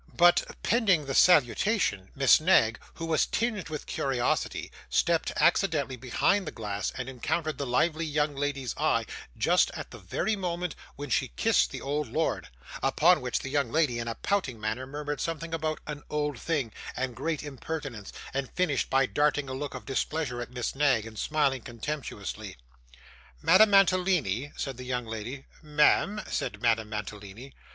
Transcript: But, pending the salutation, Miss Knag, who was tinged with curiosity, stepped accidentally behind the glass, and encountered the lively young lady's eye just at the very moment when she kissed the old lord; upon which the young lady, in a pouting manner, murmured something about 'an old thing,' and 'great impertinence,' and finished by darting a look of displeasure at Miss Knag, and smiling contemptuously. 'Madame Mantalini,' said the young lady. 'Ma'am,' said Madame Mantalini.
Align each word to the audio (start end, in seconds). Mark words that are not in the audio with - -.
But, 0.17 0.55
pending 0.63 1.05
the 1.05 1.13
salutation, 1.13 2.09
Miss 2.15 2.39
Knag, 2.41 2.79
who 2.95 3.05
was 3.05 3.27
tinged 3.27 3.69
with 3.69 3.85
curiosity, 3.85 4.71
stepped 4.89 5.31
accidentally 5.35 5.95
behind 5.95 6.47
the 6.47 6.51
glass, 6.51 6.91
and 6.97 7.07
encountered 7.07 7.59
the 7.59 7.67
lively 7.67 8.05
young 8.07 8.33
lady's 8.35 8.75
eye 8.77 9.05
just 9.37 9.69
at 9.75 9.91
the 9.91 9.99
very 9.99 10.35
moment 10.35 10.73
when 10.95 11.11
she 11.11 11.27
kissed 11.27 11.69
the 11.69 11.81
old 11.81 12.07
lord; 12.11 12.47
upon 12.81 13.21
which 13.21 13.37
the 13.37 13.49
young 13.51 13.71
lady, 13.71 13.99
in 13.99 14.07
a 14.07 14.15
pouting 14.15 14.59
manner, 14.59 14.87
murmured 14.87 15.21
something 15.21 15.53
about 15.53 15.79
'an 15.85 16.01
old 16.09 16.39
thing,' 16.39 16.71
and 16.95 17.15
'great 17.15 17.43
impertinence,' 17.43 18.11
and 18.33 18.49
finished 18.53 18.89
by 18.89 19.05
darting 19.05 19.47
a 19.49 19.53
look 19.53 19.75
of 19.75 19.85
displeasure 19.85 20.41
at 20.41 20.49
Miss 20.49 20.73
Knag, 20.73 21.05
and 21.05 21.19
smiling 21.19 21.61
contemptuously. 21.61 22.57
'Madame 23.43 23.69
Mantalini,' 23.69 24.51
said 24.57 24.77
the 24.77 24.83
young 24.83 25.05
lady. 25.05 25.45
'Ma'am,' 25.61 26.23
said 26.27 26.59
Madame 26.59 26.89
Mantalini. 26.89 27.53